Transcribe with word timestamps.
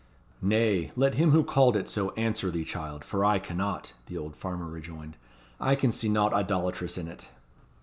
"Nay, 0.41 0.91
let 0.95 1.13
him 1.13 1.29
who 1.29 1.43
called 1.43 1.77
it 1.77 1.87
so 1.87 2.09
answer 2.13 2.49
thee, 2.49 2.65
child, 2.65 3.03
for 3.05 3.23
I 3.23 3.37
cannot," 3.37 3.93
the 4.07 4.17
old 4.17 4.35
farmer 4.35 4.65
rejoined. 4.65 5.15
"I 5.59 5.75
can 5.75 5.91
see 5.91 6.09
naught 6.09 6.33
idolatrous 6.33 6.97
in 6.97 7.07
it." 7.07 7.29